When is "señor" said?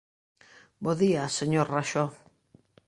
1.39-1.67